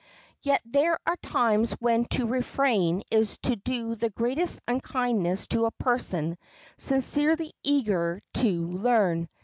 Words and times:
Yet 0.41 0.63
there 0.65 0.99
are 1.05 1.15
times 1.17 1.73
when 1.73 2.05
to 2.05 2.25
refrain 2.25 3.03
is 3.11 3.37
to 3.43 3.55
do 3.55 3.93
the 3.93 4.09
greatest 4.09 4.59
unkindness 4.67 5.45
to 5.49 5.65
a 5.67 5.71
person 5.77 6.39
sincerely 6.75 7.53
eager 7.61 8.19
to 8.33 8.71
learn. 8.79 9.29